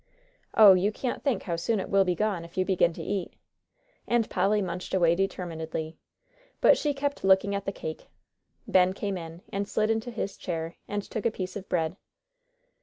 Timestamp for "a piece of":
11.27-11.69